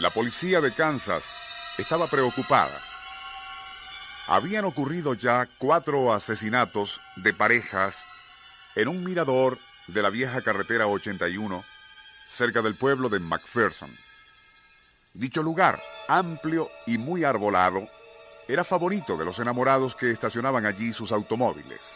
[0.00, 1.24] La policía de Kansas
[1.76, 2.80] estaba preocupada.
[4.28, 8.02] Habían ocurrido ya cuatro asesinatos de parejas
[8.76, 9.58] en un mirador
[9.88, 11.62] de la vieja carretera 81
[12.26, 13.94] cerca del pueblo de McPherson.
[15.12, 17.86] Dicho lugar, amplio y muy arbolado,
[18.48, 21.94] era favorito de los enamorados que estacionaban allí sus automóviles.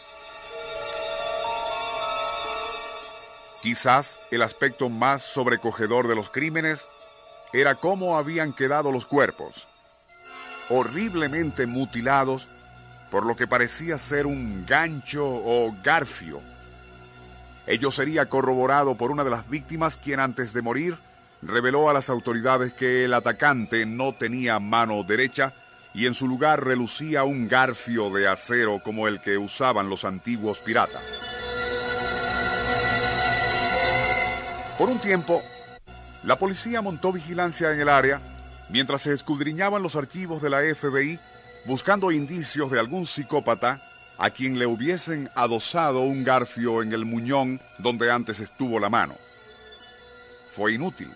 [3.63, 6.87] Quizás el aspecto más sobrecogedor de los crímenes
[7.61, 9.67] era cómo habían quedado los cuerpos,
[10.69, 12.47] horriblemente mutilados
[13.09, 16.41] por lo que parecía ser un gancho o garfio.
[17.65, 20.97] Ello sería corroborado por una de las víctimas quien antes de morir
[21.41, 25.53] reveló a las autoridades que el atacante no tenía mano derecha
[25.93, 30.59] y en su lugar relucía un garfio de acero como el que usaban los antiguos
[30.59, 31.03] piratas.
[34.77, 35.41] Por un tiempo,
[36.25, 38.19] la policía montó vigilancia en el área
[38.69, 41.19] mientras se escudriñaban los archivos de la FBI
[41.65, 43.81] buscando indicios de algún psicópata
[44.17, 49.15] a quien le hubiesen adosado un garfio en el muñón donde antes estuvo la mano.
[50.49, 51.11] Fue inútil.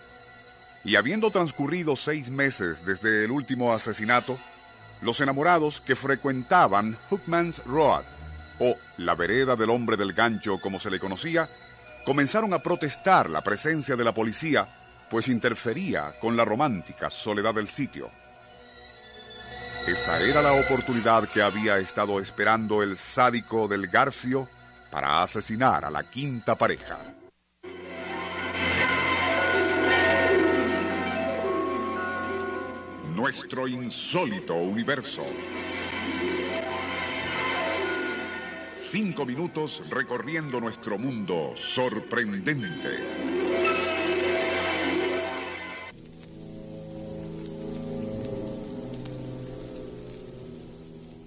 [0.84, 4.38] Y habiendo transcurrido seis meses desde el último asesinato,
[5.00, 8.04] los enamorados que frecuentaban Hookman's Road,
[8.58, 11.48] o la vereda del hombre del gancho como se le conocía,
[12.04, 14.68] comenzaron a protestar la presencia de la policía,
[15.10, 18.10] pues interfería con la romántica soledad del sitio.
[19.86, 24.48] Esa era la oportunidad que había estado esperando el sádico del Garfio
[24.90, 26.98] para asesinar a la quinta pareja.
[33.14, 35.24] Nuestro insólito universo.
[38.72, 43.29] Cinco minutos recorriendo nuestro mundo sorprendente.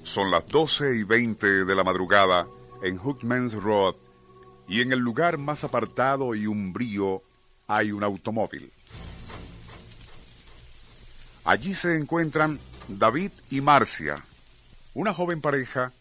[0.04, 2.46] Son las 12 y 20 de la madrugada
[2.84, 3.96] en Hookman's Road
[4.68, 7.22] y en el lugar más apartado y umbrío
[7.68, 8.70] hay un automóvil.
[11.46, 12.60] Allí se encuentran
[12.90, 14.22] David y Marcia,
[14.94, 15.94] una joven pareja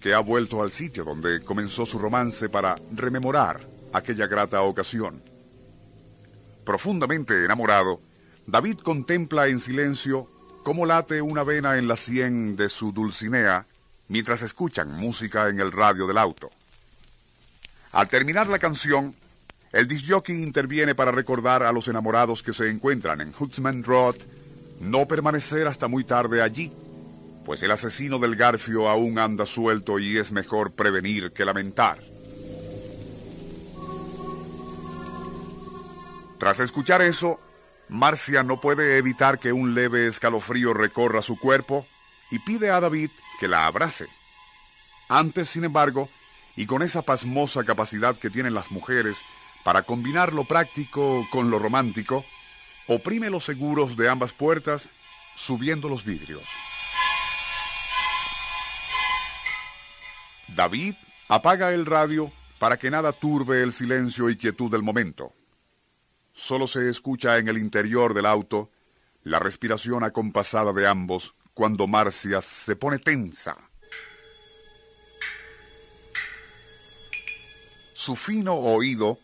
[0.00, 3.60] que ha vuelto al sitio donde comenzó su romance para rememorar
[3.92, 5.22] aquella grata ocasión.
[6.64, 8.00] Profundamente enamorado,
[8.46, 10.28] David contempla en silencio
[10.62, 13.66] cómo late una vena en la sien de su Dulcinea
[14.08, 16.50] mientras escuchan música en el radio del auto.
[17.92, 19.14] Al terminar la canción,
[19.72, 24.16] el disjockey interviene para recordar a los enamorados que se encuentran en Hooksman Road
[24.80, 26.72] no permanecer hasta muy tarde allí,
[27.44, 31.98] pues el asesino del Garfio aún anda suelto y es mejor prevenir que lamentar.
[36.38, 37.38] Tras escuchar eso,
[37.88, 41.86] Marcia no puede evitar que un leve escalofrío recorra su cuerpo
[42.30, 44.06] y pide a David que la abrace.
[45.08, 46.08] Antes, sin embargo,
[46.56, 49.22] y con esa pasmosa capacidad que tienen las mujeres
[49.64, 52.24] para combinar lo práctico con lo romántico,
[52.88, 54.90] oprime los seguros de ambas puertas
[55.34, 56.42] subiendo los vidrios.
[60.48, 60.94] David
[61.28, 65.32] apaga el radio para que nada turbe el silencio y quietud del momento.
[66.32, 68.70] Solo se escucha en el interior del auto
[69.22, 73.56] la respiración acompasada de ambos cuando Marcia se pone tensa.
[77.92, 79.18] Su fino oído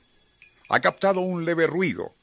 [0.69, 2.15] ha captado un leve ruido,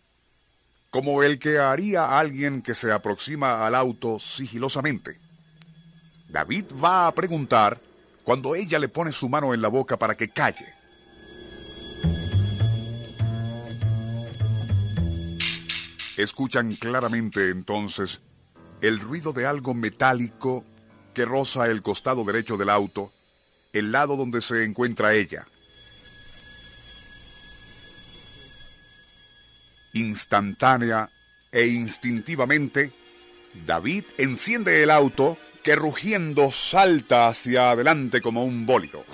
[0.91, 5.19] como el que haría alguien que se aproxima al auto sigilosamente.
[6.29, 7.81] David va a preguntar
[8.23, 10.74] cuando ella le pone su mano en la boca para que calle.
[16.17, 18.21] Escuchan claramente entonces
[18.81, 20.65] el ruido de algo metálico
[21.13, 23.11] que roza el costado derecho del auto,
[23.73, 25.47] el lado donde se encuentra ella.
[29.93, 31.09] Instantánea
[31.51, 32.93] e instintivamente,
[33.65, 39.05] David enciende el auto que rugiendo salta hacia adelante como un bólido.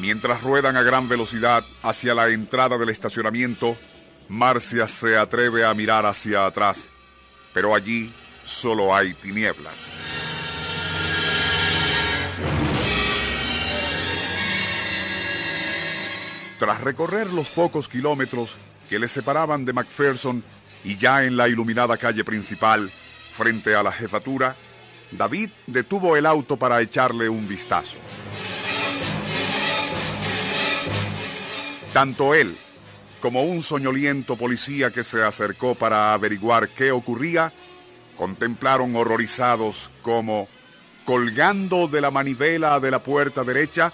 [0.00, 3.76] Mientras ruedan a gran velocidad hacia la entrada del estacionamiento,
[4.28, 6.88] Marcia se atreve a mirar hacia atrás,
[7.52, 8.12] pero allí
[8.44, 9.92] solo hay tinieblas.
[16.60, 18.54] Tras recorrer los pocos kilómetros
[18.88, 20.44] que le separaban de McPherson
[20.84, 22.88] y ya en la iluminada calle principal,
[23.32, 24.54] frente a la jefatura,
[25.10, 27.98] David detuvo el auto para echarle un vistazo.
[31.98, 32.56] Tanto él
[33.20, 37.52] como un soñoliento policía que se acercó para averiguar qué ocurría,
[38.16, 40.46] contemplaron horrorizados como,
[41.04, 43.92] colgando de la manivela de la puerta derecha,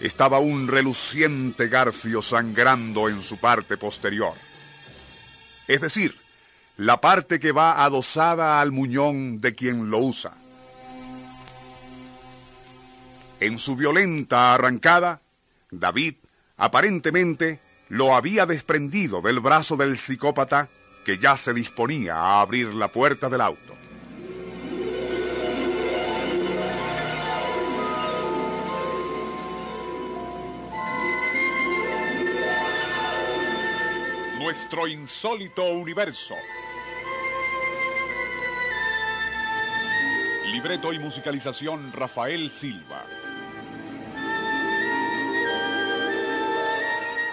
[0.00, 4.32] estaba un reluciente garfio sangrando en su parte posterior.
[5.68, 6.16] Es decir,
[6.78, 10.32] la parte que va adosada al muñón de quien lo usa.
[13.40, 15.20] En su violenta arrancada,
[15.70, 16.14] David
[16.56, 20.68] aparentemente lo había desprendido del brazo del psicópata
[21.04, 23.76] que ya se disponía a abrir la puerta del auto.
[34.38, 36.34] Nuestro insólito universo.
[40.46, 43.04] Libreto y musicalización Rafael Silva.